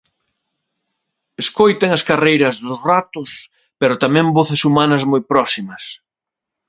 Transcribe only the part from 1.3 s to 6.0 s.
Escoitan as carreiras dos ratos pero tamén voces humanas moi próximas.